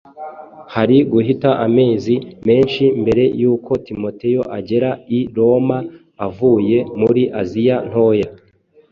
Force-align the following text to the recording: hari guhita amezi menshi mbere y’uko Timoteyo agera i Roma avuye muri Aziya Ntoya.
hari 0.73 0.97
guhita 1.11 1.51
amezi 1.65 2.15
menshi 2.47 2.83
mbere 3.01 3.23
y’uko 3.41 3.71
Timoteyo 3.87 4.41
agera 4.57 4.89
i 5.17 5.19
Roma 5.37 5.77
avuye 6.25 6.77
muri 7.01 7.23
Aziya 7.41 7.77
Ntoya. 7.89 8.27